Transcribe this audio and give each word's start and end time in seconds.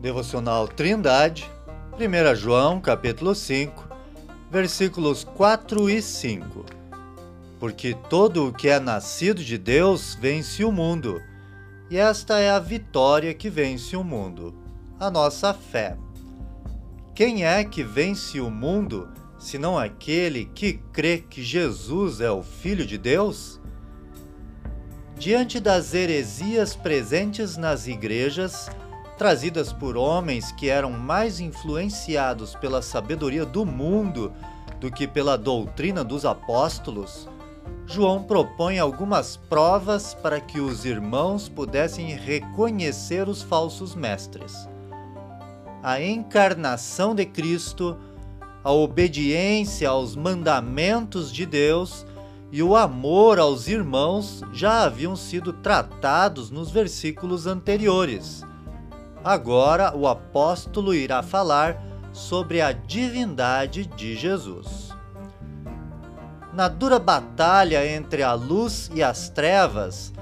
Devocional 0.00 0.68
Trindade, 0.68 1.50
1 1.94 2.36
João, 2.36 2.80
capítulo 2.80 3.34
5, 3.34 3.88
versículos 4.48 5.24
4 5.24 5.90
e 5.90 6.00
5. 6.00 6.64
Porque 7.58 7.96
todo 8.08 8.46
o 8.46 8.52
que 8.52 8.68
é 8.68 8.78
nascido 8.78 9.42
de 9.42 9.58
Deus 9.58 10.16
vence 10.20 10.62
o 10.62 10.70
mundo, 10.70 11.20
e 11.90 11.96
esta 11.96 12.38
é 12.38 12.48
a 12.48 12.60
vitória 12.60 13.34
que 13.34 13.50
vence 13.50 13.96
o 13.96 14.04
mundo, 14.04 14.54
a 15.00 15.10
nossa 15.10 15.52
fé. 15.52 15.96
Quem 17.12 17.44
é 17.44 17.64
que 17.64 17.82
vence 17.82 18.40
o 18.40 18.48
mundo, 18.48 19.08
senão 19.36 19.76
aquele 19.76 20.44
que 20.44 20.74
crê 20.92 21.18
que 21.18 21.42
Jesus 21.42 22.20
é 22.20 22.30
o 22.30 22.40
Filho 22.40 22.86
de 22.86 22.96
Deus? 22.96 23.60
Diante 25.18 25.58
das 25.58 25.92
heresias 25.92 26.76
presentes 26.76 27.56
nas 27.56 27.88
igrejas, 27.88 28.70
trazidas 29.18 29.72
por 29.72 29.96
homens 29.96 30.52
que 30.52 30.68
eram 30.68 30.92
mais 30.92 31.40
influenciados 31.40 32.54
pela 32.54 32.80
sabedoria 32.80 33.44
do 33.44 33.66
mundo 33.66 34.32
do 34.80 34.90
que 34.92 35.08
pela 35.08 35.36
doutrina 35.36 36.04
dos 36.04 36.24
apóstolos, 36.24 37.28
João 37.84 38.22
propõe 38.22 38.78
algumas 38.78 39.36
provas 39.36 40.14
para 40.14 40.40
que 40.40 40.60
os 40.60 40.84
irmãos 40.84 41.48
pudessem 41.48 42.14
reconhecer 42.14 43.28
os 43.28 43.42
falsos 43.42 43.94
mestres. 43.94 44.68
A 45.82 46.00
encarnação 46.00 47.14
de 47.14 47.24
Cristo, 47.24 47.96
a 48.62 48.70
obediência 48.70 49.88
aos 49.88 50.14
mandamentos 50.14 51.32
de 51.32 51.44
Deus 51.44 52.06
e 52.52 52.62
o 52.62 52.76
amor 52.76 53.38
aos 53.38 53.68
irmãos 53.68 54.42
já 54.52 54.84
haviam 54.84 55.16
sido 55.16 55.52
tratados 55.52 56.50
nos 56.50 56.70
versículos 56.70 57.46
anteriores. 57.46 58.44
Agora 59.22 59.96
o 59.96 60.06
apóstolo 60.06 60.94
irá 60.94 61.22
falar 61.22 61.82
sobre 62.12 62.60
a 62.60 62.72
divindade 62.72 63.86
de 63.86 64.16
Jesus. 64.16 64.88
Na 66.52 66.68
dura 66.68 66.98
batalha 66.98 67.86
entre 67.86 68.22
a 68.22 68.32
luz 68.32 68.90
e 68.94 69.02
as 69.02 69.28
trevas, 69.28 70.12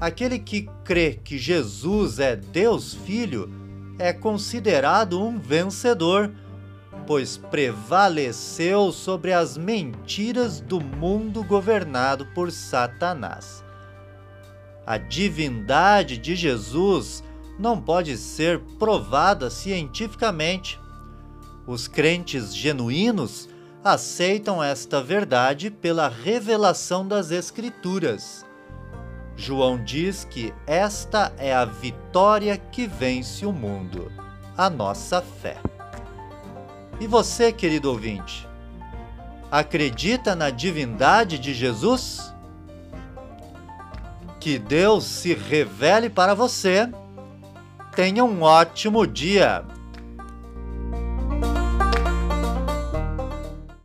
aquele 0.00 0.38
que 0.38 0.68
crê 0.84 1.14
que 1.14 1.36
Jesus 1.36 2.18
é 2.18 2.36
Deus 2.36 2.94
Filho 2.94 3.50
é 3.98 4.12
considerado 4.12 5.20
um 5.20 5.38
vencedor, 5.38 6.32
pois 7.06 7.36
prevaleceu 7.36 8.92
sobre 8.92 9.32
as 9.32 9.56
mentiras 9.56 10.60
do 10.60 10.80
mundo 10.80 11.44
governado 11.44 12.26
por 12.34 12.50
Satanás. 12.50 13.64
A 14.86 14.96
divindade 14.96 16.18
de 16.18 16.34
Jesus 16.34 17.22
não 17.58 17.80
pode 17.80 18.16
ser 18.16 18.60
provada 18.78 19.50
cientificamente. 19.50 20.80
Os 21.66 21.86
crentes 21.86 22.54
genuínos 22.54 23.48
aceitam 23.82 24.62
esta 24.62 25.02
verdade 25.02 25.70
pela 25.70 26.08
revelação 26.08 27.06
das 27.06 27.30
Escrituras. 27.30 28.44
João 29.36 29.82
diz 29.82 30.24
que 30.24 30.54
esta 30.66 31.32
é 31.38 31.54
a 31.54 31.64
vitória 31.64 32.56
que 32.56 32.86
vence 32.86 33.44
o 33.44 33.52
mundo, 33.52 34.10
a 34.56 34.70
nossa 34.70 35.20
fé. 35.20 35.58
E 37.00 37.06
você, 37.06 37.52
querido 37.52 37.90
ouvinte, 37.90 38.48
acredita 39.50 40.34
na 40.34 40.50
divindade 40.50 41.38
de 41.38 41.52
Jesus? 41.52 42.32
Que 44.38 44.58
Deus 44.58 45.04
se 45.04 45.34
revele 45.34 46.08
para 46.08 46.34
você 46.34 46.88
Tenha 47.94 48.24
um 48.24 48.42
ótimo 48.42 49.06
dia! 49.06 49.64